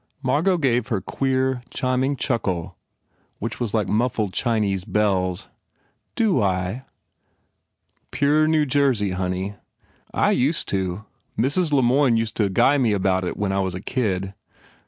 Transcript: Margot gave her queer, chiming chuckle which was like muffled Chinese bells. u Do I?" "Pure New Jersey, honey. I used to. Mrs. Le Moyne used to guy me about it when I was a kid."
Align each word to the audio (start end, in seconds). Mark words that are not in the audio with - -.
Margot 0.23 0.57
gave 0.57 0.87
her 0.87 0.99
queer, 0.99 1.61
chiming 1.69 2.15
chuckle 2.15 2.75
which 3.37 3.59
was 3.59 3.75
like 3.75 3.87
muffled 3.87 4.33
Chinese 4.33 4.83
bells. 4.83 5.43
u 5.43 5.49
Do 6.15 6.41
I?" 6.41 6.85
"Pure 8.09 8.47
New 8.47 8.65
Jersey, 8.65 9.11
honey. 9.11 9.57
I 10.11 10.31
used 10.31 10.67
to. 10.69 11.05
Mrs. 11.37 11.71
Le 11.71 11.83
Moyne 11.83 12.17
used 12.17 12.35
to 12.37 12.49
guy 12.49 12.79
me 12.79 12.93
about 12.93 13.23
it 13.25 13.37
when 13.37 13.51
I 13.51 13.59
was 13.59 13.75
a 13.75 13.79
kid." 13.79 14.33